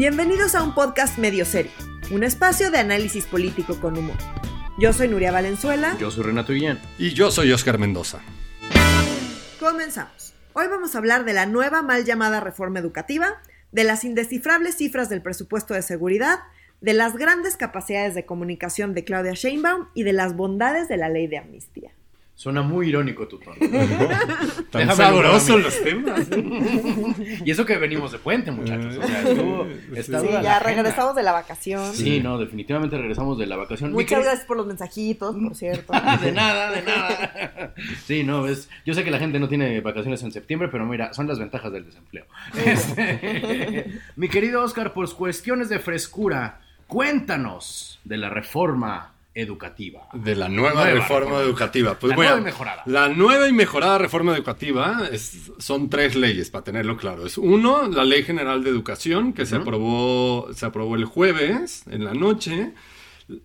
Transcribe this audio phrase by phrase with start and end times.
[0.00, 1.72] Bienvenidos a un podcast medio serio,
[2.10, 4.16] un espacio de análisis político con humor.
[4.78, 5.94] Yo soy Nuria Valenzuela.
[6.00, 6.78] Yo soy Renato Guillén.
[6.96, 8.22] Y yo soy Oscar Mendoza.
[9.60, 10.32] Comenzamos.
[10.54, 13.42] Hoy vamos a hablar de la nueva mal llamada reforma educativa,
[13.72, 16.38] de las indescifrables cifras del presupuesto de seguridad,
[16.80, 21.10] de las grandes capacidades de comunicación de Claudia Sheinbaum y de las bondades de la
[21.10, 21.90] ley de amnistía.
[22.40, 23.54] Suena muy irónico tu tono.
[24.70, 25.58] Tan Déjame lograrme.
[25.58, 26.26] los temas.
[27.44, 28.96] y eso que venimos de puente, muchachos.
[28.96, 30.58] O sea, estuvo- está Sí, ya agenda.
[30.60, 31.92] regresamos de la vacación.
[31.94, 33.92] Sí, no, definitivamente regresamos de la vacación.
[33.92, 35.92] Muchas gracias por los mensajitos, por cierto.
[36.22, 37.74] De nada, de nada.
[38.06, 41.12] Sí, no, es, yo sé que la gente no tiene vacaciones en septiembre, pero mira,
[41.12, 42.24] son las ventajas del desempleo.
[42.64, 50.08] Este, mi querido Oscar, por cuestiones de frescura, cuéntanos de la reforma educativa.
[50.12, 51.40] De la nueva, Nueva reforma reforma.
[51.42, 51.94] educativa.
[51.98, 52.82] Pues La bueno, nueva y mejorada.
[52.86, 57.26] La nueva y mejorada reforma educativa es- son tres leyes, para tenerlo claro.
[57.26, 62.04] Es uno, la Ley General de Educación, que se, aprobó, se aprobó el jueves en
[62.04, 62.72] la noche.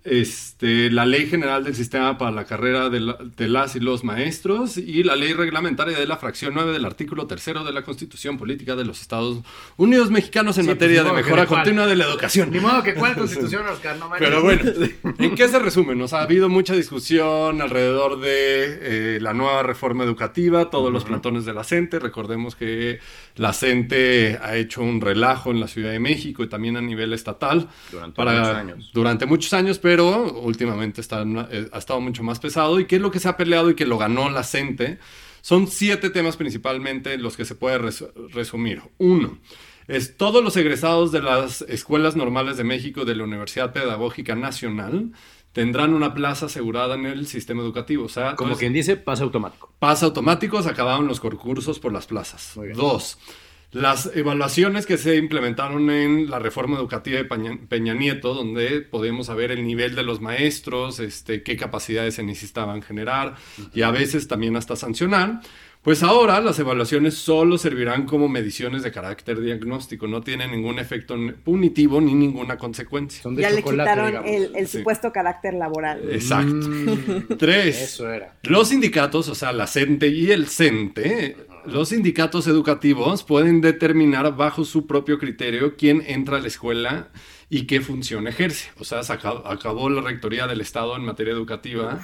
[0.04, 4.04] Este, la Ley General del Sistema para la Carrera de, la- de las y los
[4.04, 8.38] Maestros y la Ley Reglamentaria de la Fracción 9 del artículo tercero de la Constitución
[8.38, 9.40] Política de los Estados
[9.78, 12.52] Unidos Mexicanos en Sí, materia pues, de mejora continua de la educación.
[12.52, 14.10] Ni modo que cuál constitución, Oscar, no.
[14.18, 14.64] Pero bueno,
[15.20, 15.96] ¿en qué se resume?
[15.96, 21.46] Nos ha habido mucha discusión alrededor de eh, la nueva reforma educativa, todos los plantones
[21.46, 22.00] de la CENTE.
[22.00, 23.00] Recordemos que
[23.36, 27.12] la CENTE ha hecho un relajo en la Ciudad de México y también a nivel
[27.14, 27.68] estatal.
[27.92, 28.92] Durante muchos años.
[28.94, 32.80] Durante muchos años, pero últimamente está, eh, ha estado mucho más pesado.
[32.80, 35.00] ¿Y qué es lo que se ha peleado y que lo ganó la CENTE?
[35.42, 38.82] Son siete temas principalmente en los que se puede res- resumir.
[38.98, 39.38] Uno,
[39.88, 45.12] es todos los egresados de las escuelas normales de México de la Universidad Pedagógica Nacional
[45.54, 48.06] tendrán una plaza asegurada en el sistema educativo.
[48.06, 49.72] O sea, Como entonces, quien dice, pasa automático.
[49.80, 52.60] Pasa automático, se acabaron los concursos por las plazas.
[52.76, 53.18] Dos,
[53.72, 59.28] las evaluaciones que se implementaron en la reforma educativa de Peña, Peña Nieto, donde podemos
[59.28, 63.36] saber el nivel de los maestros, este, qué capacidades se necesitaban generar
[63.74, 65.42] y a veces también hasta sancionar.
[65.86, 71.16] Pues ahora las evaluaciones solo servirán como mediciones de carácter diagnóstico, no tienen ningún efecto
[71.44, 73.22] punitivo ni ninguna consecuencia.
[73.22, 74.80] Son de Ya le quitaron el, Sí.
[74.80, 76.02] supuesto carácter laboral.
[76.12, 76.56] Exacto.
[76.56, 77.80] Mm, Tres.
[77.80, 78.34] Eso era.
[78.42, 81.38] Los sindicatos, o sea, la CENTE y el CENTE,
[81.68, 87.10] los sindicatos educativos pueden determinar bajo su propio criterio quién entra a la escuela
[87.48, 88.72] y qué función ejerce.
[88.80, 92.04] O sea, se acabó, acabó la rectoría del Estado en materia educativa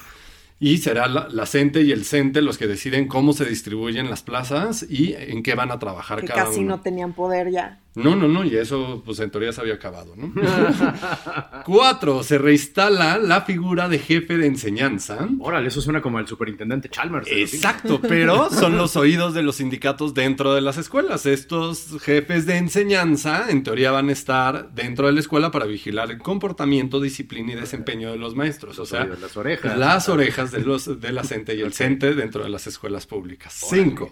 [0.61, 4.21] y será la, la CENTE y el CENTE los que deciden cómo se distribuyen las
[4.21, 6.77] plazas y en qué van a trabajar que cada casi uno.
[6.77, 7.79] no tenían poder ya.
[7.93, 10.31] No, no, no, y eso pues en teoría se había acabado, ¿no?
[11.65, 15.27] Cuatro, se reinstala la figura de jefe de enseñanza.
[15.39, 17.29] Órale, eso suena como el superintendente Chalmers.
[17.29, 21.25] los Exacto, pero son los oídos de los sindicatos dentro de las escuelas.
[21.25, 26.11] Estos jefes de enseñanza, en teoría, van a estar dentro de la escuela para vigilar
[26.11, 28.79] el comportamiento, disciplina y desempeño de los maestros.
[28.79, 29.77] O sea, oídos, las orejas.
[29.77, 33.53] las orejas de, los, de la CENTE y el CENTE dentro de las escuelas públicas.
[33.69, 34.11] Cinco.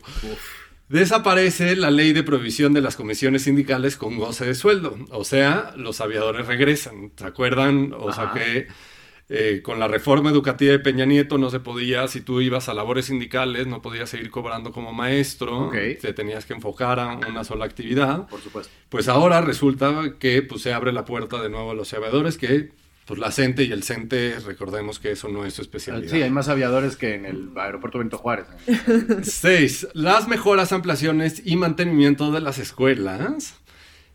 [0.89, 4.97] Desaparece la ley de prohibición de las comisiones sindicales con goce de sueldo.
[5.11, 7.11] O sea, los aviadores regresan.
[7.15, 7.93] ¿Se acuerdan?
[7.95, 8.67] O sea que
[9.31, 12.73] eh, con la reforma educativa de Peña Nieto no se podía, si tú ibas a
[12.73, 15.67] labores sindicales, no podías seguir cobrando como maestro.
[15.67, 15.75] Ok.
[16.01, 18.27] Te tenías que enfocar a una sola actividad.
[18.27, 18.73] Por supuesto.
[18.89, 22.71] Pues ahora resulta que pues, se abre la puerta de nuevo a los aviadores que...
[23.09, 26.11] Pues la CENTE y el CENTE, recordemos que eso no es su especialidad.
[26.11, 28.45] Sí, hay más aviadores que en el aeropuerto Benito Juárez.
[29.23, 29.87] 6.
[29.95, 33.55] Las mejoras, ampliaciones y mantenimiento de las escuelas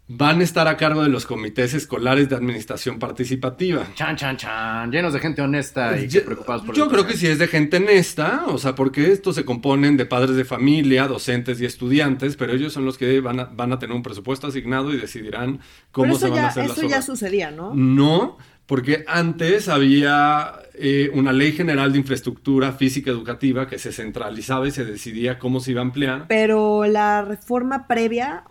[0.07, 3.87] van a estar a cargo de los comités escolares de administración participativa.
[3.95, 4.93] Chan, chan, chan.
[4.93, 7.79] Llenos de gente honesta y Yo, preocupados por yo creo que sí es de gente
[7.79, 12.53] honesta, o sea, porque estos se componen de padres de familia, docentes y estudiantes, pero
[12.53, 16.07] ellos son los que van a, van a tener un presupuesto asignado y decidirán cómo
[16.07, 17.75] Pero se eso van a ya, hacer las eso ya sucedía, ¿no?
[17.75, 24.67] No, porque antes había eh, una ley general de infraestructura física educativa que se centralizaba
[24.67, 26.25] y se decidía cómo se iba a ampliar.
[26.29, 28.45] Pero la reforma previa,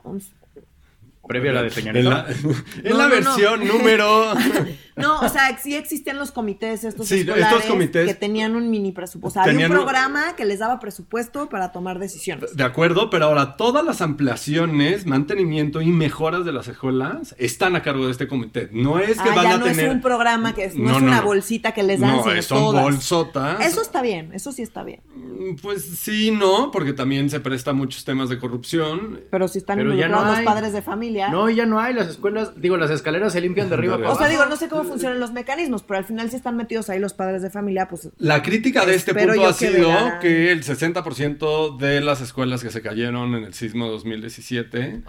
[1.25, 2.25] Previa a la de Peña En la,
[2.83, 3.10] en No, la no, no.
[3.10, 4.33] versión número...
[4.95, 8.69] no, o sea, sí existían los comités estos Sí, escolares estos comités- que tenían un
[8.69, 9.40] mini presupuesto.
[9.40, 12.56] O sea, había un un- programa que les daba presupuesto para tomar decisiones.
[12.56, 17.81] De acuerdo, pero ahora todas las ampliaciones, mantenimiento y mejoras de las escuelas están a
[17.81, 18.69] cargo de este comité.
[18.72, 19.86] No es que ah, van ya a no tener...
[19.86, 21.24] es un programa que es, no, No, es una no.
[21.25, 22.84] bolsita que les dan, No, sino son todas.
[22.84, 23.66] bolsotas.
[23.66, 25.01] Eso está bien, eso sí está bien.
[25.16, 29.22] Mm, Pues sí, no, porque también se presta a muchos temas de corrupción.
[29.31, 30.46] Pero si están Pero ya involucrados no los hay.
[30.46, 31.30] padres de familia.
[31.30, 31.94] No, ya no hay.
[31.94, 34.82] Las escuelas, digo, las escaleras se limpian de arriba o sea, digo, no sé cómo
[34.83, 38.09] funcionan los mecanismos, pero al final si están metidos ahí los padres de familia, pues
[38.18, 40.19] La crítica de este punto ha que sido vean.
[40.19, 45.01] que el 60% de las escuelas que se cayeron en el sismo 2017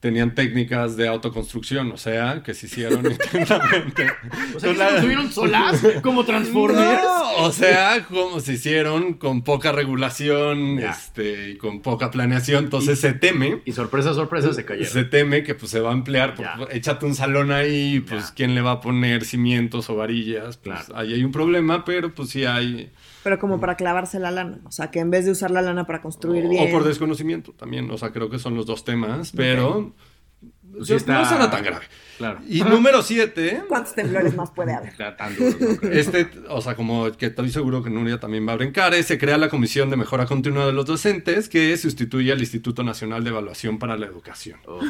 [0.00, 3.04] tenían técnicas de autoconstrucción, o sea, que se hicieron
[3.34, 4.06] internamente.
[4.54, 7.02] O sea, que se construyeron solas como Transformers.
[7.02, 10.90] No, o sea, como se hicieron con poca regulación, Ya.
[10.90, 13.60] este, y con poca planeación, entonces se teme.
[13.64, 14.88] Y sorpresa, sorpresa, se cayeron.
[14.92, 16.66] Se teme que pues se va a emplear, pues, Ya.
[16.76, 18.34] échate un salón ahí, pues Ya.
[18.36, 20.96] quién le va a poner cimientos o varillas, pues Claro.
[21.00, 22.90] ahí hay un problema, pero pues sí hay,
[23.28, 24.58] Pero como para clavarse la lana.
[24.64, 26.72] O sea, que en vez de usar la lana para construir o, bien.
[26.72, 29.92] por desconocimiento también, o sea, creo que son los dos temas, pero
[30.40, 30.48] sí
[30.84, 31.86] yo- está- no será tan grave.
[32.18, 32.40] Claro.
[32.48, 34.88] Y número siete, ¿Cuántos temblores más puede haber?
[34.88, 35.92] Está tan duro, no creo.
[35.92, 39.18] Este, o sea, como que estoy seguro que Nuria también va a brincar, es, se
[39.18, 43.30] crea la Comisión de Mejora Continua de los Docentes, que sustituye al Instituto Nacional de
[43.30, 44.58] Evaluación para la Educación.
[44.66, 44.80] Oh.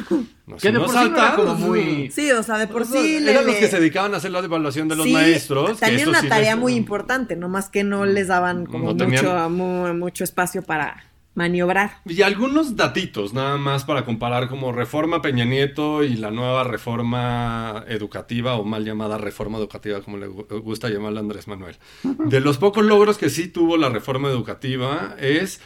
[0.47, 2.09] No, Que si de no por sí no era salta, como pues, muy...
[2.11, 3.19] Sí, o sea, de por o sea, sí.
[3.19, 5.79] le- eran los le- que se dedicaban a hacer la evaluación de los Sí, maestros.
[5.79, 9.05] que eso una sí tarea les- muy importante, nomás que no les daban como No
[9.07, 11.03] mucho, mu- mucho espacio para
[11.35, 11.97] maniobrar.
[12.05, 17.85] Y algunos datitos, nada más para comparar como reforma Peña Nieto y la nueva reforma
[17.87, 21.77] educativa o mal llamada reforma educativa, como le gu- gusta llamarla Andrés Manuel.
[22.03, 25.61] De los pocos logros que sí tuvo la reforma educativa es,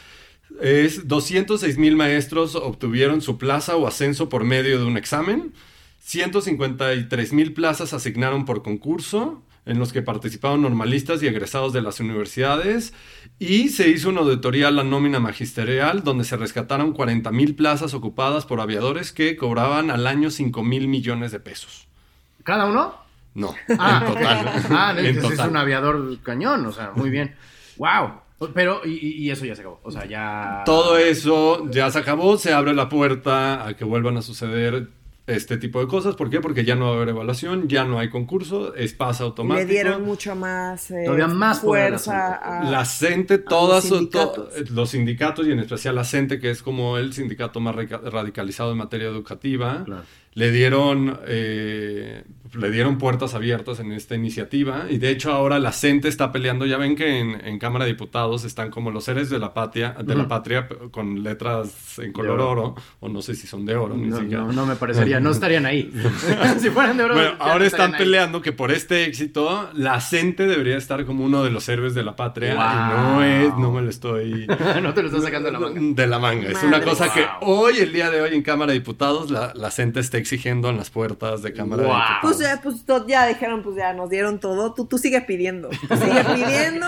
[0.60, 5.52] es 206 mil maestros obtuvieron su plaza o ascenso por medio de un examen,
[6.04, 11.98] 153 mil plazas asignaron por concurso, en los que participaron normalistas y egresados de las
[11.98, 12.92] universidades,
[13.38, 17.94] y se hizo una auditoría a la nómina magisterial, donde se rescataron 40 mil plazas
[17.94, 21.88] ocupadas por aviadores que cobraban al año 5 mil millones de pesos.
[22.42, 22.94] ¿Cada uno?
[23.32, 24.48] No, Ah, en total.
[24.70, 27.34] Ah, En es, un aviador cañón, o sea, muy bien.
[27.78, 28.20] Wow.
[28.52, 29.80] Pero, y eso ya se acabó.
[29.82, 30.64] O sea, ya.
[30.66, 34.88] Todo eso ya se acabó, se abre la puerta a que vuelvan a suceder
[35.26, 36.16] este tipo de cosas.
[36.16, 36.40] ¿Por qué?
[36.40, 39.66] Porque ya no va a haber evaluación, ya no hay concurso, es pase automático.
[39.66, 44.48] Le dieron mucho más eh, Todavía más fuerza a, La CENTE, todas los son- sindicatos.
[44.54, 48.72] to- los sindicatos y en especial la CENTE, que es como el sindicato más radicalizado
[48.72, 50.02] en materia educativa, Claro.
[50.34, 52.24] le dieron eh,
[52.56, 56.66] le dieron puertas abiertas en esta iniciativa y de hecho ahora la CENTE está peleando,
[56.66, 59.96] ya ven que en, en Cámara de Diputados están como los seres de la patria,
[60.04, 62.50] de la patria con letras en color oro.
[62.50, 62.74] oro.
[63.00, 64.42] o no sé si son de oro, ni No, siquiera.
[64.44, 65.90] no, no me parecería, no estarían ahí.
[66.60, 67.14] si fueran de oro.
[67.14, 67.98] Bueno, ahora no están ahí.
[67.98, 72.02] peleando que por este éxito la CENTE debería estar como uno de los héroes de
[72.04, 72.62] la patria Wow.
[72.64, 74.46] y no es, no me lo estoy
[74.82, 75.80] no te lo estás sacando de la manga.
[75.82, 76.48] de la manga.
[76.48, 79.70] Es una cosa que hoy, el día de hoy, en Cámara de Diputados, la, la
[79.70, 81.92] CENTE está exigiendo en las puertas de Cámara Wow.
[81.92, 82.18] de Diputados.
[82.22, 84.72] Pues ya, pues ya dijeron, pues ya nos dieron todo.
[84.74, 85.68] Tú, tú sigue pidiendo.
[85.70, 86.86] Tú sigue pidiendo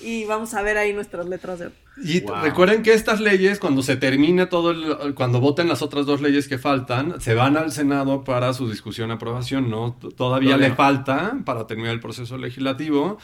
[0.00, 1.70] y vamos a ver ahí nuestras letras de.
[2.04, 2.36] Y Wow.
[2.42, 6.46] recuerden que estas leyes, cuando se termine todo, el- cuando voten las otras dos leyes
[6.46, 9.96] que faltan, se van al Senado para su discusión y aprobación, ¿no?
[10.16, 10.76] Todavía le no.
[10.76, 13.18] falta para terminar el proceso legislativo,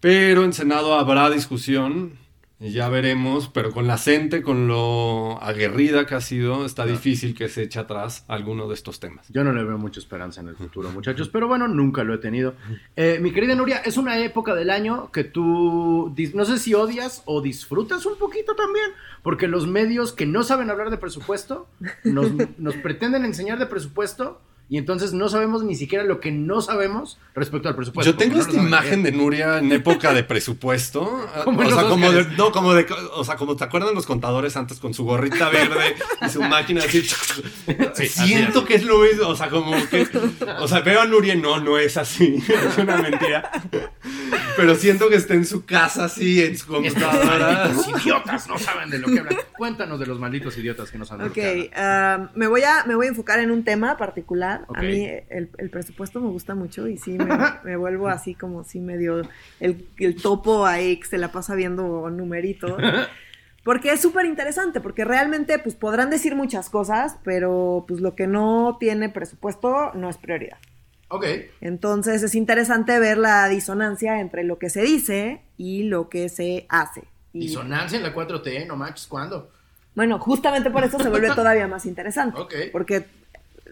[0.00, 2.18] pero en Senado habrá discusión
[2.58, 6.96] ya veremos, pero con la CENTE, con lo aguerrida que ha sido, está Claro.
[6.98, 9.28] difícil que se eche atrás alguno de estos temas.
[9.28, 12.18] Yo no le veo mucha esperanza en el futuro, muchachos, pero bueno, nunca lo he
[12.18, 12.54] tenido.
[12.96, 17.22] Eh, mi querida Nuria, es una época del año que tú, no sé si odias
[17.26, 18.86] o disfrutas un poquito también,
[19.22, 21.68] porque los medios que no saben hablar de presupuesto
[22.04, 26.60] nos, nos pretenden enseñar de presupuesto y entonces no sabemos ni siquiera lo que no
[26.60, 28.10] sabemos respecto al presupuesto.
[28.10, 31.24] Yo tengo no esta imagen de Nuria en época de presupuesto.
[31.44, 34.06] Como o sea, los como de, no, como de, o sea, como te acuerdan los
[34.06, 37.02] contadores antes con su gorrita verde y su máquina así.
[38.08, 40.08] Siento que es lo mismo, o sea, como que,
[40.58, 43.50] o sea, veo a Nuria y no, no es así, es una mentira.
[44.56, 47.68] Pero siento que está en su casa así, en su computadora.
[47.68, 49.36] malditos idiotas no saben de lo que hablan.
[49.56, 52.20] Cuéntanos de los malditos idiotas que no saben de lo Ok, que hablan.
[52.26, 54.55] ah, me, voy a, me voy a enfocar en un tema particular.
[54.74, 57.26] A mí el, el presupuesto me gusta mucho y sí me,
[57.64, 59.22] me vuelvo así como si medio
[59.60, 62.76] el, el topo ahí que se la pasa viendo numeritos.
[63.64, 68.28] Porque es súper interesante, porque realmente pues podrán decir muchas cosas, pero pues lo que
[68.28, 70.58] no tiene presupuesto no es prioridad.
[71.08, 71.26] Ok.
[71.60, 76.66] Entonces es interesante ver la disonancia entre lo que se dice y lo que se
[76.68, 77.08] hace.
[77.32, 79.50] Y, Disonancia en la 4T, no manches, ¿cuándo?
[79.96, 82.38] bueno, justamente por eso se vuelve todavía más interesante.
[82.38, 82.54] Ok.
[82.70, 83.06] Porque,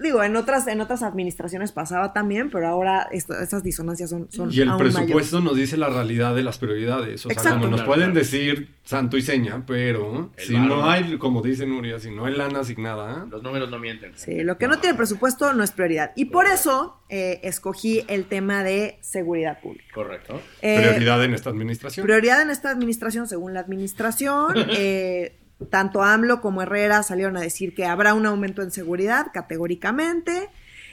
[0.02, 4.52] digo, en otras, en otras administraciones pasaba también, pero ahora esto- esas disonancias son, son
[4.52, 7.24] Y el aún presupuesto nos dice la realidad de las prioridades.
[7.26, 7.50] O sea, Exacto.
[7.58, 8.20] cuando nos Claro, pueden claro.
[8.20, 12.34] decir santo y seña, pero El si no hay, como dice Nuria, si no hay
[12.36, 14.12] lana asignada, Los números no mienten.
[14.16, 16.12] Sí, lo que no tiene presupuesto no es prioridad.
[16.16, 19.86] Y por eso eh, escogí el tema de seguridad pública.
[19.94, 20.40] Correcto.
[20.62, 22.04] Eh, prioridad en esta administración.
[22.04, 25.38] Prioridad en esta administración, según la administración, eh,
[25.70, 30.48] tanto AMLO como Herrera salieron a decir que habrá un aumento en seguridad categóricamente.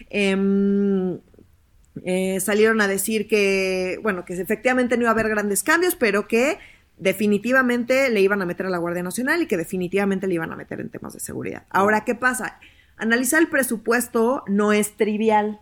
[0.10, 1.20] Em,
[2.06, 6.28] eh, salieron a decir que, bueno, que efectivamente no iba a haber grandes cambios, pero
[6.28, 6.58] que
[6.98, 10.56] definitivamente le iban a meter a la Guardia Nacional y que definitivamente le iban a
[10.56, 11.66] meter en temas de seguridad.
[11.70, 12.60] Ahora, ¿qué pasa?
[13.02, 15.60] analizar el presupuesto no es trivial.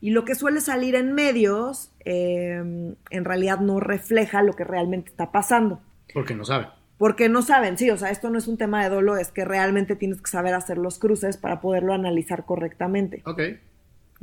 [0.00, 5.10] Y lo que suele salir en medios eh, en realidad no refleja lo que realmente
[5.10, 5.82] está pasando.
[6.14, 6.68] Porque no saben.
[6.98, 9.44] Porque no saben, sí, o sea, esto no es un tema de dolo, es que
[9.44, 13.22] realmente tienes que saber hacer los cruces para poderlo analizar correctamente.
[13.24, 13.40] Ok.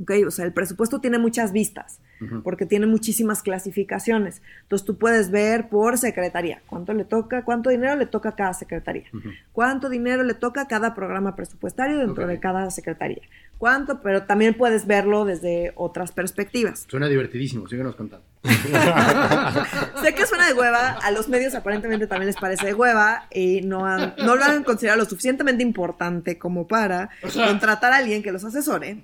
[0.01, 0.11] ¿ok?
[0.27, 1.99] O sea, el presupuesto tiene muchas vistas,
[2.43, 4.41] porque tiene muchísimas clasificaciones.
[4.63, 8.53] Entonces tú puedes ver por secretaría, cuánto le toca, cuánto dinero le toca a cada
[8.53, 9.05] secretaría,
[9.51, 13.21] cuánto dinero le toca a cada programa presupuestario dentro de cada secretaría.
[13.57, 16.85] Cuánto, pero también puedes verlo desde otras perspectivas.
[16.89, 18.25] Suena divertidísimo, síguenos contando.
[20.03, 23.61] sé que suena de hueva, a los medios aparentemente también les parece de hueva y
[23.61, 28.31] no, han- no lo han considerado lo suficientemente importante como para contratar a alguien que
[28.31, 29.03] los asesore.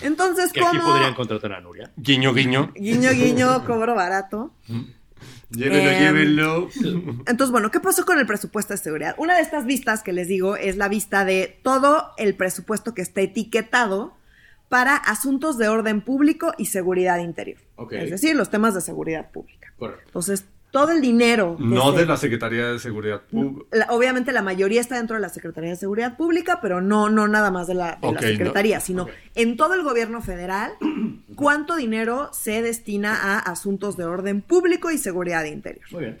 [0.00, 0.90] Entonces, Que aquí ¿cómo?
[0.92, 1.90] podrían contratar a Nuria.
[1.96, 2.72] Guiño, guiño.
[2.74, 4.52] Guiño, guiño, cobro barato.
[5.50, 6.68] Llévelo, Em, llévelo.
[7.26, 9.14] Entonces, bueno, ¿qué pasó con el presupuesto de seguridad?
[9.18, 13.02] Una de estas vistas que les digo es la vista de todo el presupuesto que
[13.02, 14.14] está etiquetado
[14.72, 17.58] para asuntos de orden público y seguridad interior.
[17.90, 19.70] Es decir, los temas de seguridad pública.
[19.76, 20.04] Correcto.
[20.06, 21.56] Entonces, todo el dinero...
[21.58, 23.86] No se- de la Secretaría de Seguridad Pública.
[23.90, 27.50] obviamente la mayoría está dentro de la Secretaría de Seguridad Pública, pero no, no nada
[27.50, 28.28] más de la, de la Ok, no.
[28.28, 30.72] Secretaría, sino en todo el gobierno federal,
[31.36, 35.84] cuánto dinero se destina a asuntos de orden público y seguridad interior.
[35.90, 36.18] Muy bien.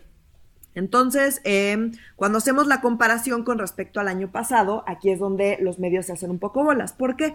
[0.74, 5.78] Entonces, eh, cuando hacemos la comparación con respecto al año pasado, aquí es donde los
[5.78, 6.94] medios se hacen un poco bolas.
[6.94, 7.34] ¿Por qué?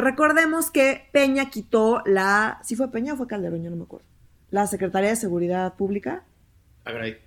[0.00, 2.58] Recordemos que Peña quitó la...
[2.64, 3.62] ¿Sí fue Peña o fue Calderón?
[3.62, 4.06] Yo no me acuerdo.
[4.50, 6.22] La Secretaría de Seguridad Pública.
[6.84, 7.22] Agradezco.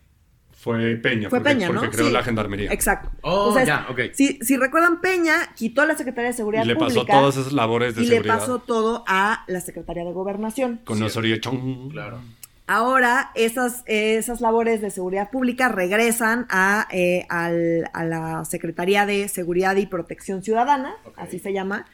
[0.52, 1.76] Fue Peña, Fue porque, Peña, ¿no?
[1.80, 2.14] porque creó Sí.
[2.14, 2.74] la gendarmería.
[2.74, 3.10] Exacto.
[3.22, 4.00] Oh, ya, ok.
[4.14, 7.54] Si, si recuerdan, Peña quitó la Secretaría de Seguridad Y le pasó Pública todas esas
[7.54, 8.40] labores de y le seguridad.
[8.40, 10.82] pasó todo a la Secretaría de Gobernación.
[10.84, 11.04] Con Sí.
[11.06, 11.92] Osorio Chong.
[11.92, 12.20] Claro.
[12.68, 19.28] Ahora, esas, esas labores de seguridad pública regresan a, eh, al- a la Secretaría de
[19.30, 21.86] Seguridad y Protección Ciudadana, así se llama.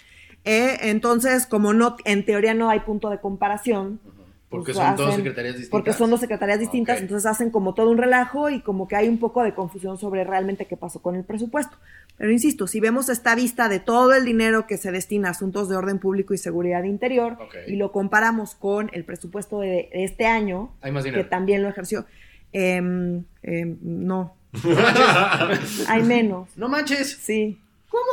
[0.45, 3.99] Eh, entonces, como no, en teoría no hay punto de comparación.
[4.47, 5.71] Porque pues son dos secretarías distintas.
[5.71, 9.09] Porque son dos secretarías distintas, entonces hacen como todo un relajo y como que hay
[9.09, 11.75] un poco de confusión sobre realmente qué pasó con el presupuesto.
[12.15, 15.67] Pero insisto, si vemos esta vista de todo el dinero que se destina a asuntos
[15.67, 17.37] de orden público y seguridad interior
[17.67, 21.67] y lo comparamos con el presupuesto de, de este año, Hay más que también lo
[21.67, 22.05] ejerció,
[22.53, 23.23] em,
[23.81, 24.35] no,
[25.89, 27.17] hay menos, No manches.
[27.19, 27.59] sí.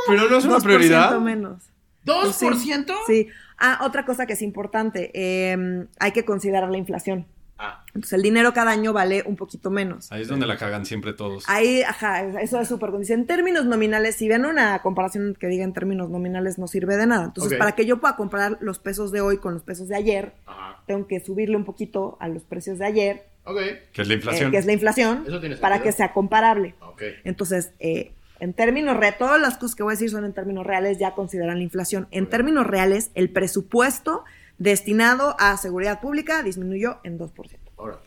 [0.08, 1.20] Pero no es una 2% prioridad.
[1.20, 1.62] menos.
[2.04, 2.44] ¿Dos Sí.
[2.44, 2.94] por ciento?
[3.06, 3.28] Sí.
[3.58, 7.26] Ah, otra cosa que es importante, em, hay que considerar la inflación.
[7.64, 10.10] Ah, Entonces el dinero cada año vale un poquito menos.
[10.10, 11.44] Ahí es donde la cagan siempre todos.
[11.46, 12.90] Ahí, ajá, eso es súper.
[12.98, 16.96] Dice, en términos nominales, si ven una comparación que diga en términos nominales, no sirve
[16.96, 17.26] de nada.
[17.26, 20.32] Entonces, para que yo pueda comparar los pesos de hoy con los pesos de ayer,
[20.46, 20.82] ajá.
[20.88, 23.58] tengo que subirle un poquito a los precios de ayer, Ok.
[23.92, 24.50] Que es la eh, inflación.
[24.52, 26.74] que es la inflación, Eso tiene para que sea comparable.
[26.80, 27.02] Ok.
[27.24, 30.66] Entonces, eh, en términos reales, todas las cosas que voy a decir son en términos
[30.66, 32.08] reales, ya consideran la inflación.
[32.10, 34.24] En términos reales, el presupuesto
[34.58, 37.30] destinado a seguridad pública disminuyó en 2%.
[37.78, 37.98] Ahora.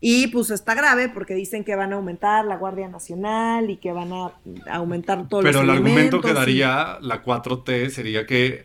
[0.00, 3.92] Y pues está grave porque dicen que van a aumentar la Guardia Nacional y que
[3.92, 4.32] van a
[4.70, 8.64] aumentar todos Pero los el argumento que y- daría la 4T sería que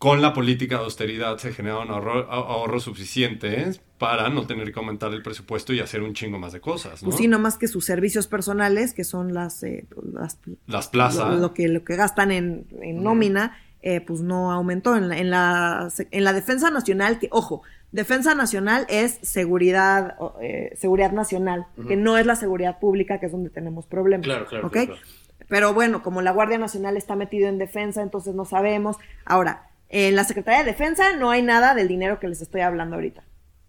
[0.00, 5.12] con la política de austeridad se generan ahorro- ahorros suficientes para no tener que aumentar
[5.12, 7.10] el presupuesto y hacer un chingo más de cosas, ¿no?
[7.10, 11.28] Pues sí, no más que sus servicios personales, que son las, eh, las Las plazas.
[11.28, 14.96] lo, lo que, lo que gastan en, en nómina, eh, pues no aumentó.
[14.96, 20.72] En la, en, la, en la defensa nacional, que, ojo, defensa nacional es seguridad, eh,
[20.78, 24.24] seguridad nacional, que no es la seguridad pública, que es donde tenemos problemas.
[24.24, 24.72] Claro, claro, ¿ok?
[24.72, 24.96] claro.
[25.48, 28.96] Pero bueno, como la Guardia Nacional está metido en defensa, entonces no sabemos.
[29.24, 32.96] Ahora, en la Secretaría de Defensa no hay nada del dinero que les estoy hablando
[32.96, 33.22] ahorita.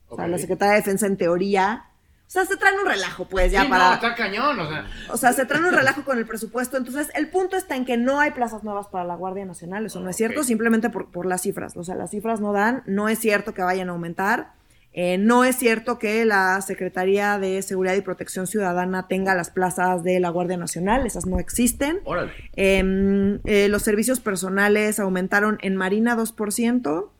[0.07, 1.85] O sea, la Secretaría de Defensa en teoría...
[2.27, 3.89] O sea, se traen un relajo, pues, ya Sí, para...
[3.89, 4.87] no, está cañón, o sea.
[5.09, 6.77] O sea, se traen un relajo con el presupuesto.
[6.77, 9.85] Entonces, el punto está en que no hay plazas nuevas para la Guardia Nacional.
[9.85, 10.17] Eso no es Ok.
[10.17, 11.75] cierto, simplemente por, por las cifras.
[11.75, 12.83] O sea, las cifras no dan.
[12.85, 14.53] No es cierto que vayan a aumentar.
[14.93, 20.03] Eh, no es cierto que la Secretaría de Seguridad y Protección Ciudadana tenga las plazas
[20.03, 21.05] de la Guardia Nacional.
[21.05, 21.99] Esas no existen.
[22.03, 22.31] Órale.
[22.55, 27.11] Em, eh, los servicios personales aumentaron en Marina 2%.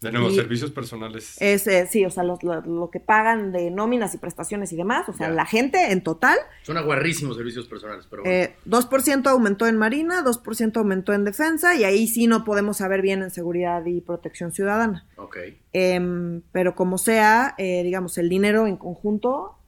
[0.00, 1.40] De nuevo, y- servicios personales.
[1.40, 4.76] Es, eh, sí, o sea, los- lo, lo que pagan de nóminas y prestaciones y
[4.76, 5.08] demás.
[5.08, 5.34] O sea, Ya.
[5.34, 8.36] la gente en total Son aguarrísimos servicios personales, pero bueno.
[8.36, 13.00] Eh, 2% aumentó en Marina, 2% aumentó en Defensa y ahí sí no podemos saber
[13.00, 15.06] bien en Seguridad y Protección Ciudadana.
[15.16, 15.36] ok.
[15.72, 19.58] Em, pero como sea, eh, digamos, el dinero en conjunto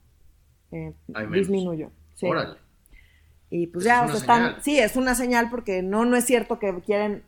[0.72, 0.92] eh,
[1.32, 1.90] disminuyó.
[2.14, 2.26] Sí.
[2.26, 2.56] Órale.
[3.50, 6.16] Y pues Pues ya, es o sea, están, sí, es una señal porque no, no
[6.16, 7.22] es cierto que quieren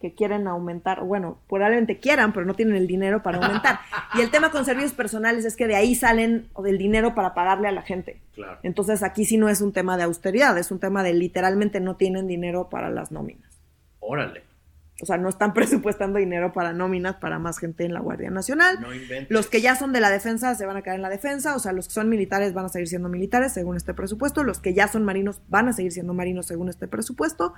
[0.00, 3.80] que quieren aumentar, bueno, probablemente quieran, pero no tienen el dinero para aumentar.
[4.14, 7.34] y el tema con servicios personales es que de ahí salen o del dinero para
[7.34, 8.20] pagarle a la gente.
[8.34, 8.58] Claro.
[8.62, 11.96] Entonces aquí sí no es un tema de austeridad, es un tema de literalmente no
[11.96, 13.50] tienen dinero para las nóminas.
[14.00, 14.45] Órale.
[15.02, 18.80] O sea, no están presupuestando dinero para nóminas para más gente en la Guardia Nacional.
[18.80, 18.88] No.
[19.28, 21.58] Los que ya son de la defensa se van a quedar en la defensa, o
[21.58, 24.72] sea, los que son militares van a seguir siendo militares según este presupuesto, los que
[24.74, 27.52] ya son marinos van a seguir siendo marinos según este presupuesto.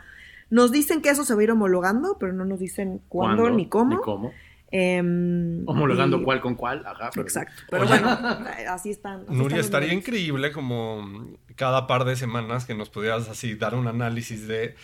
[0.50, 3.68] Nos dicen que eso se va a ir homologando, pero no nos dicen cuándo, ni
[3.68, 3.96] cómo.
[3.98, 4.32] Ni cómo.
[4.70, 6.84] Em, Homologando y- cuál con cuál.
[6.86, 7.10] Ajá.
[7.14, 7.54] pero- Exacto.
[7.70, 7.90] Pero Oye.
[7.90, 8.08] bueno,
[8.70, 9.22] así están.
[9.22, 11.26] así Nuria, están estaría increíble como
[11.56, 14.74] cada par de semanas que nos pudieras así dar un análisis de,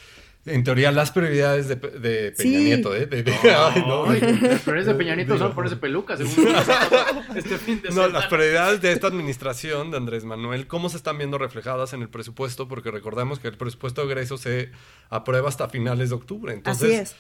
[0.47, 2.65] en teoría, las prioridades de, de Peña Sí.
[2.65, 3.07] Nieto, ¿eh?
[3.07, 4.05] De- de- ay, no.
[4.11, 6.55] Ay, las flores de Peña Nieto son ponerse pelucas, según
[7.37, 11.19] este fin de No, las prioridades de esta administración de Andrés Manuel, ¿cómo se están
[11.19, 12.69] viendo reflejadas en el presupuesto?
[12.69, 14.71] Porque recordemos que el presupuesto de egreso se
[15.11, 16.53] aprueba hasta finales de octubre.
[16.53, 17.17] Entonces, Así es.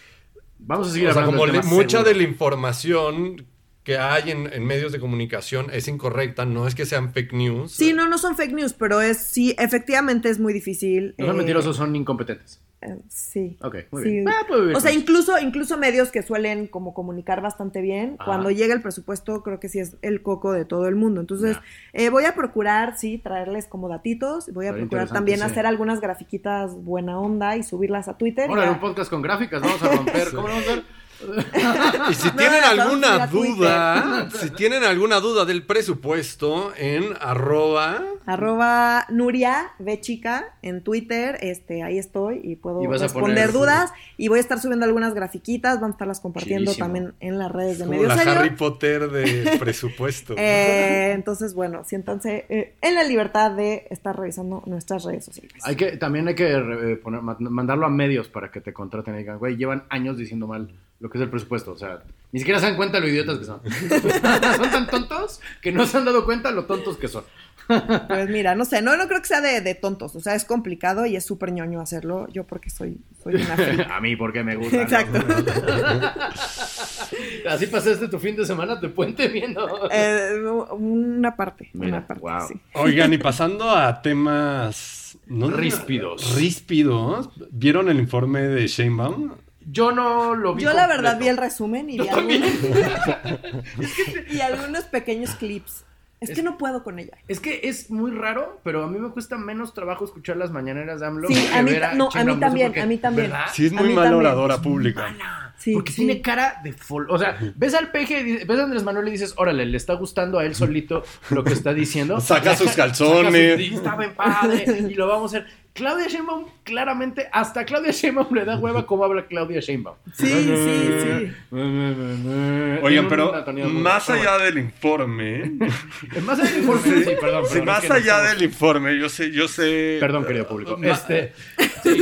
[0.58, 2.08] Vamos a seguir o sea, hablando como del le- tema mucha seguro.
[2.10, 3.46] de la información
[3.82, 7.72] que hay en, en medios de comunicación es incorrecta, no es que sean fake news.
[7.72, 11.14] Sí, no, no son fake news, pero es, sí, efectivamente es muy difícil.
[11.18, 12.62] No son eh, mentirosos, son incompetentes.
[13.08, 13.56] Sí.
[13.62, 14.10] Ok, muy Sí.
[14.10, 14.28] bien.
[14.28, 18.24] Ah, O sea, incluso, incluso medios que suelen como comunicar bastante bien, Ajá.
[18.26, 21.20] cuando llega el presupuesto creo que sí es el coco de todo el mundo.
[21.20, 21.56] Entonces,
[21.92, 25.44] eh, voy a procurar, sí, traerles como datitos, voy a procurar también sí.
[25.44, 28.50] hacer algunas grafiquitas buena onda y subirlas a Twitter.
[28.50, 30.28] Órale, Ya- un podcast con gráficas, vamos a romper.
[30.30, 31.03] ¿Cómo vamos a hacer?
[32.10, 38.02] Y si tienen alguna duda, si tienen alguna duda del presupuesto, en arroba.
[38.26, 43.92] Arroba Nuria B chica en Twitter, este, ahí estoy y puedo Y responder poner- dudas
[44.16, 47.78] y voy a estar subiendo algunas grafiquitas, vamos a estarlas compartiendo también en las redes
[47.78, 48.32] de Como Medio la Serio.
[48.32, 50.34] Harry Potter de presupuesto.
[50.46, 55.52] Eh, entonces, bueno, siéntanse eh, en la libertad de estar revisando nuestras redes sociales.
[55.64, 59.14] Hay que, también hay que eh, poner, ma- mandarlo a medios para que te contraten
[59.14, 60.72] y digan, güey, llevan años diciendo mal
[61.04, 61.72] lo que es el presupuesto.
[61.72, 61.98] O sea,
[62.32, 63.60] ni siquiera se dan cuenta lo idiotas que son.
[64.56, 67.24] son tan tontos que no se han dado cuenta lo tontos que son.
[67.66, 70.46] Pues mira, no sé, no, no creo que sea de, de tontos, o sea, es
[70.46, 73.90] complicado y es súper ñoño hacerlo, yo porque soy, soy una freak.
[73.90, 74.76] a mí porque me gusta.
[74.76, 74.82] ¿no?
[74.82, 75.18] Exacto.
[77.48, 79.88] Así pasaste tu fin de semana de puente viendo.
[79.90, 80.40] Eh,
[80.72, 82.48] una parte, Mira, una parte, wow.
[82.48, 82.54] sí.
[82.72, 85.18] Oigan, y pasando a temas.
[85.26, 85.50] ¿no?
[85.50, 86.34] Ríspidos.
[86.34, 87.28] Ríspidos.
[87.50, 89.32] ¿Vieron el informe de Sheinbaum?
[89.70, 90.62] Yo no lo vi.
[90.62, 92.50] Yo la verdad vi el resumen y vi algunos,
[94.30, 95.84] y algunos pequeños clips.
[96.20, 97.12] Es que no puedo con ella.
[97.28, 101.00] Es que es muy raro, pero a mí me cuesta menos trabajo escuchar las mañaneras
[101.00, 101.28] de AMLO.
[101.28, 102.80] Sí, que a mí ver no, a también, por qué.
[102.80, 103.30] a mí también.
[103.30, 103.44] ¿Verdad?
[103.52, 104.14] Sí, es muy mal también.
[104.14, 105.02] oradora pública.
[105.02, 105.96] mala, Sí, porque sí.
[106.06, 107.06] tiene cara de fol...
[107.10, 110.38] O sea, ves al peje, ves a Andrés Manuel y dices, órale, le está gustando
[110.38, 112.18] a él solito lo que está diciendo.
[112.20, 113.52] Saca sus Saca calzones.
[113.60, 115.50] sus- y está bien padre, y lo vamos a hacer.
[115.74, 119.96] Claudia Sheinbaum, claramente, hasta Claudia Sheinbaum le da hueva como habla Claudia Sheinbaum.
[120.12, 120.54] Sí, sí,
[121.02, 121.32] sí.
[122.80, 123.32] Oigan, pero
[123.70, 125.50] más allá del informe.
[126.24, 127.44] Más allá del informe, sí, perdón.
[127.48, 129.96] Sí, más allá del informe, yo sé, yo sé.
[129.98, 130.78] Perdón, querido público.
[130.80, 131.32] Este,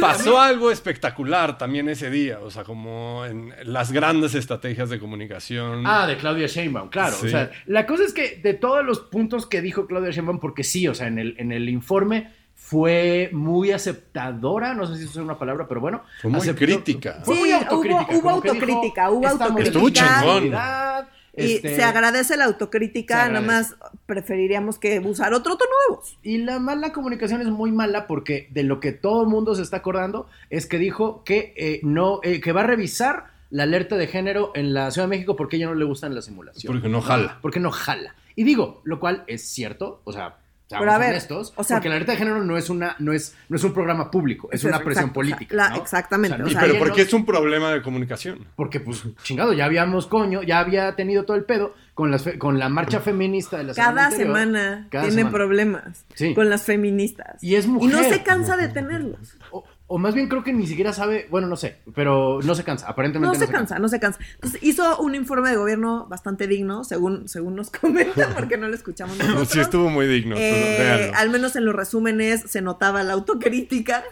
[0.00, 5.85] Pasó algo espectacular también ese día, o sea, como en las grandes estrategias de comunicación.
[5.87, 7.16] Ah, de Claudia Sheinbaum, claro.
[7.18, 7.28] Sí.
[7.28, 10.62] O sea, la cosa es que de todos los puntos que dijo Claudia Sheinbaum, porque
[10.62, 12.41] sí, o sea, en el, en el informe
[12.72, 16.02] fue muy aceptadora, no sé si eso es una palabra, pero bueno.
[16.22, 17.20] Fue muy aceptó- crítica.
[17.22, 18.02] Fue Sí, muy hubo- autocrítica.
[18.02, 19.78] hubo que dijo, autocrítica, hubo "Estamos autocrítica.
[19.78, 20.42] Estuvo chingón.
[20.44, 23.46] unidad, Y este, se agradece la autocrítica, agradece.
[23.46, 26.16] nada más preferiríamos que usar otro tono voz.
[26.22, 29.61] Y la mala comunicación es muy mala porque de lo que todo el mundo se
[29.62, 33.96] está acordando es que dijo que eh, no, eh, que va a revisar la alerta
[33.98, 36.66] de género en la Ciudad de México porque a ella no le gustan las simulaciones.
[36.66, 37.38] Porque no jala.
[37.42, 38.14] Porque no jala.
[38.35, 40.37] Y digo, lo cual es cierto, o sea,
[40.72, 42.96] seamos Pero a ver, honestos, o sea- porque la alerta de género no es una,
[42.98, 45.56] no es, no es un programa público, es una es, presión exacto, o sea, política.
[45.56, 45.76] la- ¿no?
[45.82, 48.46] exactamente, O o sea, sea, Pero porque no- es un problema de comunicación.
[48.56, 52.38] Porque, pues, chingado, ya habíamos coño, ya había tenido todo el pedo con, las fe-
[52.38, 54.28] con la marcha feminista de la Cada anterior.
[54.28, 55.37] semana Cada tiene semana.
[55.37, 56.35] problemas Sí.
[56.35, 57.42] con las feministas.
[57.42, 58.04] Y es Y no mujer.
[58.12, 59.37] se cansa de tenerlos.
[59.50, 62.64] O, o más bien creo que ni siquiera sabe, bueno, no sé, pero no se
[62.64, 64.18] cansa, aparentemente No se cansa, no se cansa.
[64.37, 68.74] Entonces hizo un informe de gobierno bastante digno, según, según nos comentan, porque no lo
[68.74, 69.50] escuchamos nosotros.
[69.50, 70.35] Sí, estuvo muy digno.
[70.38, 74.02] Eh, al menos en los resúmenes se notaba la autocrítica.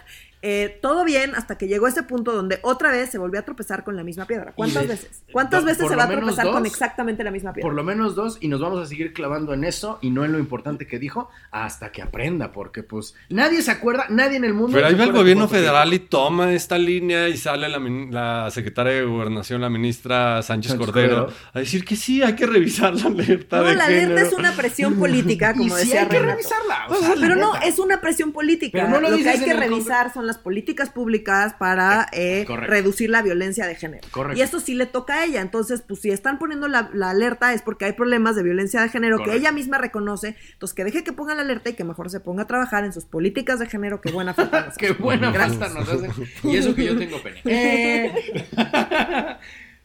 [0.43, 3.85] Eh, todo bien hasta que llegó ese punto donde otra vez se volvió a tropezar
[3.85, 4.53] con la misma piedra.
[4.55, 5.23] ¿Cuántas de- veces?
[5.33, 7.67] ¿Cuántas veces se va a tropezar con exactamente la misma piedra?
[7.67, 10.33] Por lo menos dos, y nos vamos a seguir clavando en eso y no en
[10.33, 14.55] lo importante que dijo hasta que aprenda, porque pues nadie se acuerda, nadie en el
[14.55, 14.73] mundo.
[14.77, 19.03] Pero ahí va el gobierno federal y toma esta línea y sale la, secretaria de
[19.05, 21.39] Gobernación, la ministra Sánchez, Sánchez Cordero, Cordero.
[21.53, 24.13] a decir que sí, hay que revisar la alerta No, de la género.
[24.13, 26.87] alerta es una presión política, como y sí decía hay que revisarla.
[26.89, 28.79] o sea, pero no, es una presión política.
[28.79, 32.71] Pero no lo lo que hay que revisar son las políticas públicas para eh, Correcto.
[32.71, 34.07] reducir la violencia de género.
[34.11, 34.39] Correcto.
[34.39, 35.41] Y eso sí le toca a ella.
[35.41, 38.89] Entonces, pues si están poniendo la, la alerta es porque hay problemas de violencia de
[38.89, 39.33] género Correcto.
[39.33, 40.37] que ella misma reconoce.
[40.53, 42.93] Entonces, que deje que ponga la alerta y que mejor se ponga a trabajar en
[42.93, 44.01] sus políticas de género.
[44.01, 45.59] Qué buena falta nos Qué buena Gracias.
[45.59, 46.11] falta nos hacen.
[46.45, 47.41] Y eso que yo tengo pene.
[47.45, 48.15] Eh,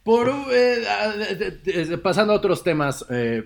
[0.04, 3.44] Por, eh, eh, eh, pasando a otros temas, eh,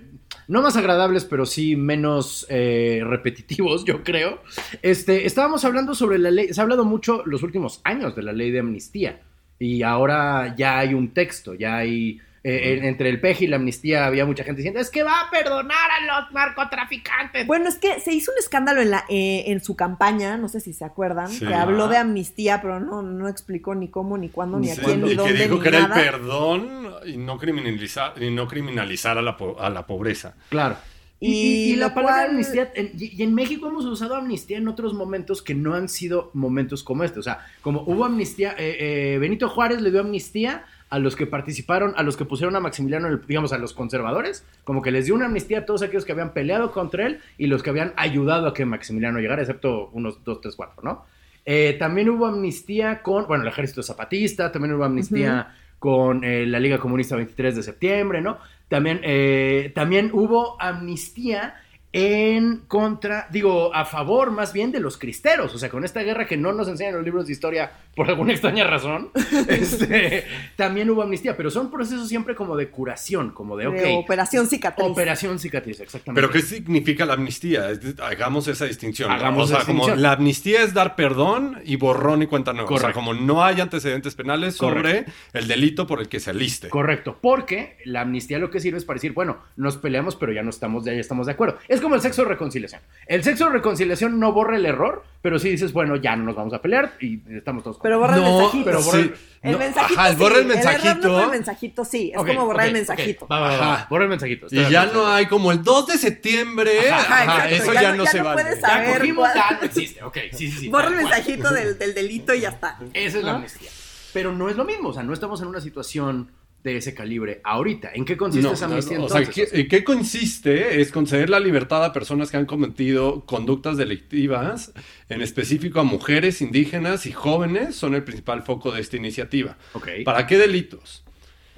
[0.50, 4.42] no más agradables, pero sí menos eh, repetitivos, yo creo.
[4.82, 8.32] Este, estábamos hablando sobre la ley, se ha hablado mucho los últimos años de la
[8.32, 9.20] ley de amnistía.
[9.60, 13.56] Y ahora ya hay un texto, ya hay eh, en- entre el peje y la
[13.56, 17.46] amnistía había mucha gente diciendo, es que va a perdonar a los narcotraficantes.
[17.46, 20.60] Bueno, es que se hizo un escándalo en, la, eh, en su campaña, no sé
[20.60, 21.46] si se acuerdan, Sí.
[21.46, 25.02] que habló de amnistía, pero no, no explicó ni cómo, ni cuándo, ni a quién,
[25.02, 25.94] ni y dónde, que dijo ni que era el nada.
[26.02, 30.34] perdón y no criminalizar, y no criminalizar a, la, po- a la pobreza.
[30.48, 30.76] Claro.
[31.22, 34.14] Y, Y y- y la palabra cual- amnistía, en- y, y en México hemos usado
[34.16, 37.18] amnistía en otros momentos que no han sido momentos como este.
[37.18, 41.26] O sea, como hubo amnistía, eh, eh, Benito Juárez le dio amnistía a los que
[41.26, 45.06] participaron, a los que pusieron a Maximiliano, el- digamos, a los conservadores, como que les
[45.06, 47.92] dio una amnistía a todos aquellos que habían peleado contra él y los que habían
[47.96, 51.04] ayudado a que Maximiliano llegara, excepto unos dos, tres, cuatro, ¿no?
[51.46, 56.60] Eh, también hubo amnistía con, bueno, el ejército zapatista, también hubo amnistía con eh, la
[56.60, 58.38] Liga Comunista 23 de septiembre, ¿no?
[58.68, 61.54] También, eh, también hubo amnistía
[61.92, 66.24] en contra, digo, a favor más bien de los cristeros, o sea, con esta guerra
[66.24, 69.10] que no nos enseñan los libros de historia por alguna extraña razón,
[69.48, 70.24] este,
[70.54, 74.46] también hubo amnistía, pero son procesos siempre como de curación, como de, ok, de operación
[74.46, 74.86] cicatriz.
[74.86, 76.20] operación cicatriz, exactamente.
[76.20, 77.70] Pero ¿qué significa la amnistía?
[78.02, 79.10] Hagamos esa distinción.
[79.10, 80.02] Hagamos o sea, esa como distinción.
[80.02, 82.70] la amnistía es dar perdón y borrón y cuenta nueva.
[82.70, 85.12] O sea, como no hay antecedentes penales sobre Correcto.
[85.32, 86.68] el delito por el que se aliste.
[86.68, 90.42] Correcto, porque la amnistía lo que sirve es para decir, bueno, nos peleamos, pero ya
[90.44, 91.58] no estamos, ya estamos de acuerdo.
[91.66, 92.80] Es como el sexo de reconciliación.
[93.06, 96.36] El sexo de reconciliación no borra el error, pero sí dices, bueno, ya no nos
[96.36, 97.78] vamos a pelear y estamos todos.
[97.82, 98.64] Pero borra el mensajito.
[98.64, 100.00] pero borra el- El no, mensajito.
[100.00, 100.88] ajá, borra el mensajito.
[100.88, 102.12] error no fue el mensajito, sí.
[102.14, 103.24] Es como borrar el mensajito.
[103.24, 103.74] ok, va, va, va, va.
[103.74, 103.86] Ajá.
[103.90, 104.46] Borra el mensajito.
[104.50, 106.90] Y ya no hay como el 2 de septiembre.
[106.90, 108.42] Ajá, eso ya ya, no- ya se no vale.
[108.42, 110.02] puedes Ya saber cogimos, cuál- ya no existe.
[110.04, 110.68] Ok, sí, sí, sí.
[110.68, 112.78] Borra el mensajito del, del delito y ya está.
[112.92, 113.70] Esa es la amnistía.
[114.12, 116.30] Pero no es lo mismo, o sea, no estamos en una situación
[116.62, 117.90] de ese calibre ahorita.
[117.94, 119.50] ¿En qué consiste No, esa no, amnistía no, o sea, entonces?
[119.50, 120.80] ¿qué, en qué consiste?
[120.80, 124.72] Es conceder la libertad a personas que han cometido conductas delictivas,
[125.08, 129.56] en específico a mujeres, indígenas y jóvenes, son el principal foco de esta iniciativa.
[129.72, 129.88] Ok.
[130.04, 131.04] ¿Para qué delitos?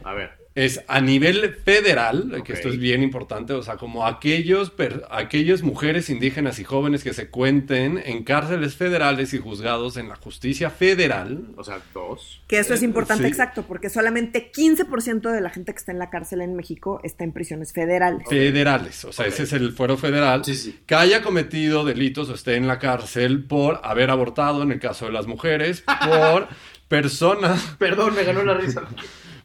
[0.04, 0.41] A ver.
[0.54, 5.62] Es a nivel federal, que esto es bien importante, o sea, como aquellos, per- aquellas
[5.62, 10.68] mujeres indígenas y jóvenes que se cuenten en cárceles federales y juzgados en la justicia
[10.68, 11.46] federal.
[11.56, 12.42] O sea, dos.
[12.48, 13.28] Que eso es Eh, importante, sí.
[13.30, 17.24] exacto, porque solamente 15% de la gente que está en la cárcel en México está
[17.24, 18.28] en prisiones federales.
[18.28, 20.44] Federales, o sea, ese es el fuero federal.
[20.44, 20.78] Sí, sí.
[20.84, 25.06] Que haya cometido delitos o esté en la cárcel por haber abortado, en el caso
[25.06, 26.48] de las mujeres, por
[26.88, 28.82] personas, Perdón, me ganó la risa.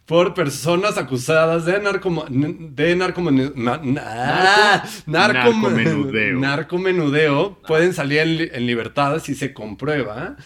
[0.08, 3.12] por personas acusadas de narco de na-
[3.84, 6.40] na- narco- Narcomenudeo.
[6.40, 10.38] narcomenudeo, pueden salir en, li- en libertad si se comprueba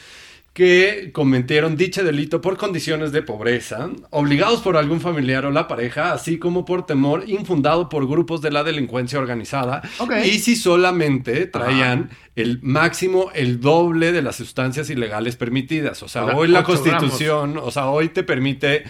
[0.54, 6.12] que cometieron dicho delito por condiciones de pobreza, obligados por algún familiar o la pareja,
[6.12, 10.12] así como por temor infundado por grupos de la delincuencia organizada, Ok.
[10.26, 16.04] y si solamente traían el máximo, el doble de las sustancias ilegales permitidas.
[16.04, 16.80] O sea, O sea, hoy la gramos.
[16.82, 18.84] constitución, o sea, hoy te permite...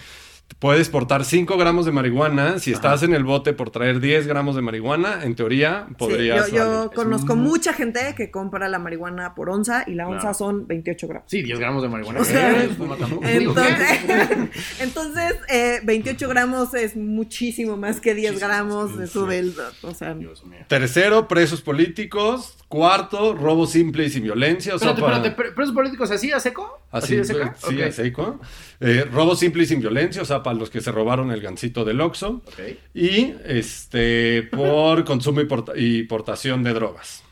[0.58, 2.58] Puedes portar 5 gramos de marihuana.
[2.58, 6.50] Si estás en el bote por traer 10 gramos de marihuana, en teoría Sí, podrías.
[6.50, 10.20] yo yo conozco muy- mucha gente que compra la marihuana por onza y la onza
[10.20, 10.34] Claro.
[10.34, 11.28] son 28 gramos.
[11.30, 12.20] Sí, 10 gramos de marihuana.
[12.20, 14.00] Entonces,
[14.80, 19.30] entonces eh, 28 gramos es muchísimo más que 10 Muchísimo, gramos de su sí.
[19.30, 20.16] del, o sea.
[20.68, 22.56] Tercero, presos políticos.
[22.68, 24.74] Cuarto, robo simple y sin violencia.
[24.74, 26.80] O sea, Espérate, para- espérate, ¿pre- ¿presos políticos así a seco?
[26.92, 27.56] Así, de seca?
[27.58, 27.80] Sí, Ok.
[27.82, 28.40] a seco.
[28.80, 31.84] Eh, robo simple y sin violencia, o sea, para los que se robaron el gancito
[31.84, 32.42] del Oxxo.
[32.94, 37.22] Y este por consumo y, porta- y portación de drogas.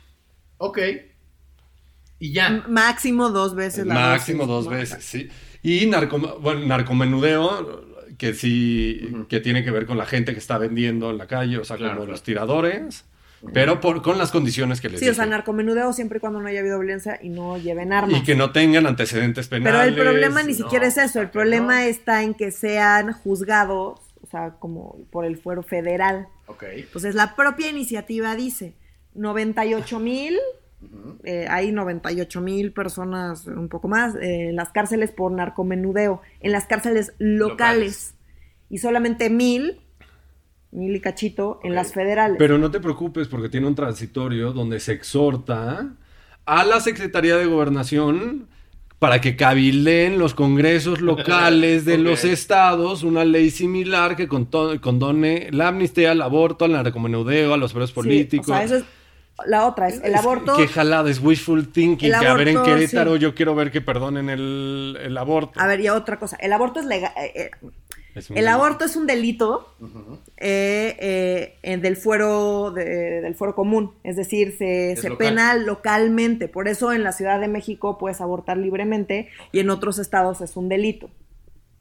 [0.59, 0.79] Ok.
[2.19, 2.65] Y ya.
[2.69, 4.65] máximo dos veces la Máximo dosis.
[4.71, 5.29] dos veces, sí.
[5.63, 7.87] Y narco, bueno, narcomenudeo,
[8.19, 11.59] que sí, que tiene que ver con la gente que está vendiendo en la calle,
[11.59, 12.13] o sea, Claro, como claro.
[12.13, 13.05] los tiradores,
[13.55, 16.49] pero por, con las condiciones que les Sí, o sea, narcomenudeo siempre y cuando no
[16.49, 18.21] haya habido violencia y no lleven armas.
[18.21, 19.89] Y que no tengan antecedentes Pero penales.
[19.97, 21.87] el problema ni no, siquiera es eso, el problema no.
[21.87, 26.29] está en que sean juzgados, o sea, como por el fuero federal.
[26.47, 26.65] Ok.
[26.75, 28.75] Entonces, la propia iniciativa dice
[29.15, 30.37] 98 mil,
[30.83, 31.19] Ujú.
[31.25, 36.53] eh, hay 98 mil personas, un poco más, eh, en las cárceles por narcomenudeo, en
[36.53, 38.15] las cárceles locales, Locales.
[38.71, 39.81] y solamente mil,
[40.73, 42.37] mil y cachito, en las federales.
[42.39, 45.89] Pero no te preocupes porque tiene un transitorio donde se exhorta
[46.47, 48.49] a la Secretaría de Gobernación
[48.99, 55.69] para que cabileen los congresos locales de los estados una ley similar que condone la
[55.69, 58.49] amnistía, el aborto, al narcomenudeo, a los presos Sí, políticos.
[58.49, 58.85] o sea, eso es
[59.47, 60.55] la otra, es el Es- aborto.
[60.57, 62.13] Qué jalada, es wishful thinking.
[62.13, 63.21] El que a ver en aborto, Querétaro sí.
[63.21, 65.59] yo quiero ver que perdonen el, el aborto.
[65.59, 67.11] A ver, y otra cosa, el aborto es legal.
[67.17, 67.51] eh, eh,
[68.15, 68.51] El delito.
[68.51, 69.75] aborto es un delito
[70.37, 75.29] eh, eh, eh, del, fuero de- del fuero común, es decir, se, Es se local.
[75.29, 76.49] pena localmente.
[76.49, 80.57] Por eso en la Ciudad de México puedes abortar libremente y en otros estados es
[80.57, 81.11] un delito.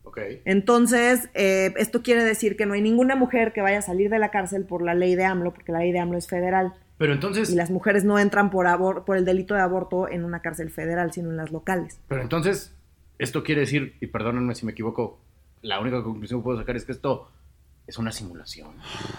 [0.04, 0.20] Ok.
[0.46, 4.20] Entonces, eh, esto quiere decir que no hay ninguna mujer que vaya a salir de
[4.20, 6.74] la cárcel por la ley de AMLO, porque la ley de AMLO es federal.
[6.98, 10.26] Pero entonces, Y las mujeres no entran por, abor- por el delito de aborto en
[10.26, 12.00] una cárcel federal, sino en las locales.
[12.08, 12.74] pero entonces,
[13.20, 15.20] esto quiere decir, y perdónenme si me equivoco,
[15.62, 17.30] la única conclusión que puedo sacar es que esto
[17.88, 18.72] es una simulación.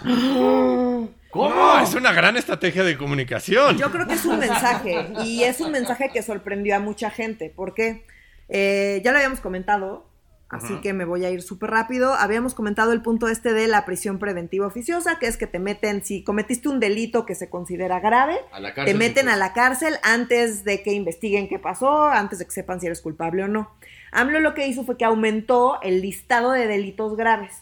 [1.31, 1.49] ¿Cómo?
[1.49, 3.77] No, es una gran estrategia de comunicación.
[3.77, 7.51] Yo creo que es un mensaje y es un mensaje que sorprendió a mucha gente
[7.55, 8.05] porque
[8.49, 10.10] eh, ya lo habíamos comentado,
[10.51, 12.13] así que me voy a ir súper rápido.
[12.13, 16.03] Habíamos comentado el punto este de la prisión preventiva oficiosa, que es que te meten,
[16.03, 18.37] si cometiste un delito que se considera grave,
[18.85, 19.35] te meten pues.
[19.35, 23.01] a la cárcel antes de que investiguen qué pasó, antes de que sepan si eres
[23.01, 23.71] culpable o no.
[24.11, 27.61] AMLO lo que hizo fue que aumentó el listado de delitos graves.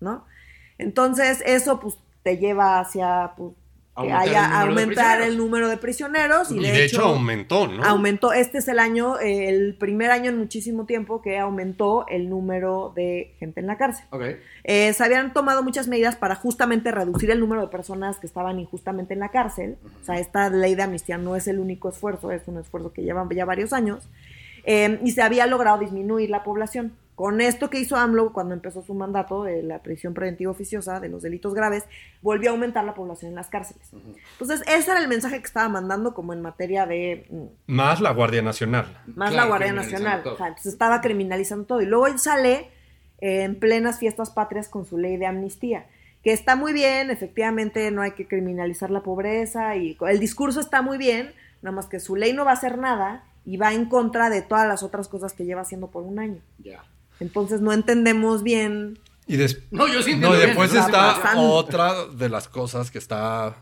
[0.00, 0.24] ¿no?
[0.78, 3.52] Entonces, eso pues te lleva hacia pues,
[4.00, 5.26] que Aumentar el haya número de aumentar prisioneros.
[5.26, 7.84] el número de prisioneros y, Y de hecho aumentó, ¿no?
[7.84, 12.28] aumentó, este es el año, eh, el primer año en muchísimo tiempo que aumentó el
[12.28, 14.04] número de gente en la cárcel.
[14.64, 18.58] Eh, se habían tomado muchas medidas para justamente reducir el número de personas que estaban
[18.58, 19.76] injustamente en la cárcel.
[20.02, 23.02] O sea, esta ley de amnistía no es el único esfuerzo, es un esfuerzo que
[23.02, 24.08] llevan ya varios años.
[24.64, 26.92] Eh, y se había logrado disminuir la población.
[27.20, 31.10] Con esto que hizo AMLO cuando empezó su mandato de la prisión preventiva oficiosa de
[31.10, 31.84] los delitos graves,
[32.22, 33.90] volvió a aumentar la población en las cárceles.
[34.32, 38.14] Entonces, ese era el mensaje que estaba mandando como en materia de mm, Más la
[38.14, 38.86] Guardia Nacional.
[39.04, 40.22] más Claro, la Guardia Nacional.
[40.24, 41.82] entonces estaba criminalizando todo.
[41.82, 42.70] Y luego sale
[43.18, 45.88] eh, en plenas fiestas patrias con su ley de amnistía,
[46.24, 50.80] que está muy bien, efectivamente no hay que criminalizar la pobreza y el discurso está
[50.80, 53.84] muy bien, nada más que su ley no va a hacer nada y va en
[53.90, 56.40] contra de todas las otras cosas que lleva haciendo por un año.
[56.56, 56.82] Ya.
[57.20, 58.98] Entonces no entendemos bien.
[59.26, 61.42] Y des- No, yo sí No, y después está está pasando.
[61.52, 63.56] otra de las cosas que está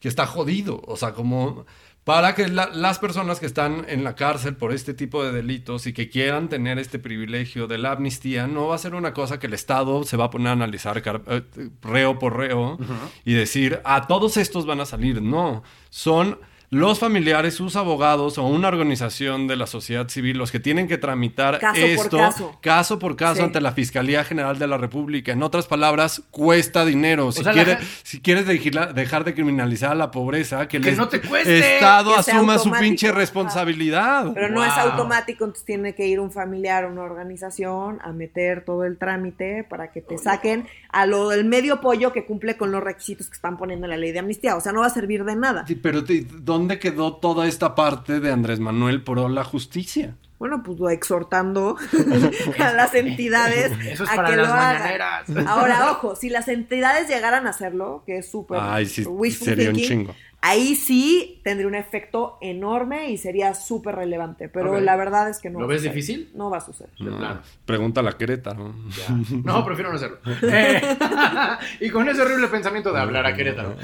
[0.00, 1.64] que está jodido, o sea, como
[2.02, 5.86] para que la- las personas que están en la cárcel por este tipo de delitos
[5.86, 9.38] y que quieran tener este privilegio de la amnistía, no va a ser una cosa
[9.38, 11.42] que el Estado se va a poner a analizar eh,
[11.82, 12.78] reo por reo
[13.24, 15.22] y decir, a todos estos van a salir.
[15.22, 16.40] No, son
[16.72, 20.96] los familiares, sus abogados o una organización de la sociedad civil los que tienen que
[20.96, 22.58] tramitar Caso por esto caso.
[22.62, 23.42] caso por caso Sí.
[23.42, 25.32] ante la Fiscalía General de la República.
[25.32, 27.30] En otras palabras, cuesta dinero.
[27.30, 31.10] Si, sea, quiere- si quieres dejar, dejar de criminalizar la pobreza, que, Que el no
[31.10, 34.32] te cueste, Estado asuma su pinche responsabilidad.
[34.32, 38.64] Pero no es automático, entonces tiene que ir un familiar o una organización a meter
[38.64, 42.72] todo el trámite para que te saquen a lo del medio pollo que cumple con
[42.72, 44.56] los requisitos que están poniendo en la ley de amnistía.
[44.56, 45.66] O sea, no va a servir de nada.
[45.66, 50.16] Sí, Pero te- ¿dónde quedó toda esta parte de Andrés Manuel por la justicia?
[50.38, 51.76] Bueno, pues lo exhortando
[52.58, 54.82] a las entidades Eso es a para que las lo hagan.
[54.82, 55.30] mañaneras.
[55.46, 59.70] Ahora, ojo, si las entidades llegaran a hacerlo, que es súper Ay, sí, wishful sería
[59.70, 60.14] un chingo.
[60.42, 64.48] Ahí sí tendría un efecto enorme y sería súper relevante.
[64.48, 65.60] Pero la verdad es que no.
[65.60, 65.94] ¿Lo ves suceder.
[65.94, 66.30] difícil?
[66.34, 66.90] No va a suceder.
[66.98, 67.40] De plano.
[67.64, 68.74] Pregúntale a Querétaro.
[68.90, 69.06] Ya.
[69.44, 70.18] No, prefiero no hacerlo.
[70.42, 70.96] Eh,
[71.80, 73.74] y con ese horrible pensamiento de hablar a Querétaro.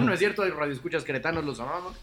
[0.00, 1.94] No, es cierto, hay radioescuchas queretanos, los amamos.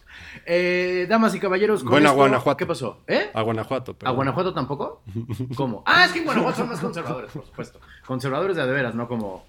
[0.45, 2.57] Eh, damas y caballeros, con Buena esto, Guanajuato.
[2.57, 3.03] ¿Qué pasó?
[3.07, 3.29] ¿Eh?
[3.33, 3.93] A Guanajuato.
[3.97, 5.03] pero- ¿A Guanajuato tampoco?
[5.55, 5.83] ¿Cómo?
[5.85, 7.79] Ah, es que en Guanajuato son más conservadores, por supuesto.
[8.07, 9.43] Conservadores de veras, no como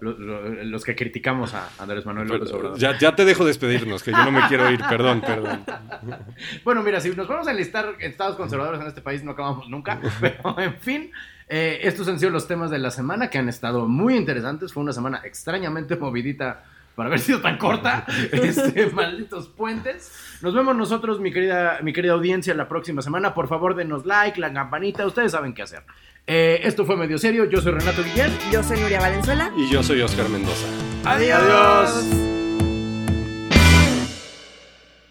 [0.00, 2.78] lo- lo- los que criticamos a Andrés Manuel López Obrador.
[2.78, 4.80] ya, ya te dejo despedirnos, que yo no me quiero ir.
[4.88, 5.64] Perdón, perdón.
[6.64, 10.00] Bueno, mira, si nos vamos a enlistar estados conservadores en este país, no acabamos nunca.
[10.20, 11.10] Pero, en fin,
[11.48, 14.72] eh, estos han sido los temas de la semana que han estado muy interesantes.
[14.72, 16.64] Fue una semana extrañamente movidita
[17.00, 18.04] para haber sido tan corta.
[18.30, 20.12] Este, malditos puentes.
[20.42, 23.32] Nos vemos nosotros, mi querida, mi querida audiencia, la próxima semana.
[23.32, 25.06] Por favor, denos like, la campanita.
[25.06, 25.82] Ustedes saben qué hacer.
[26.26, 27.46] Eh, esto fue Medio Serio.
[27.46, 28.30] Yo soy Renato Guillén.
[28.52, 29.50] Yo soy Nuria Valenzuela.
[29.56, 30.66] Y yo soy Oscar Mendoza.
[31.06, 32.29] Adiós.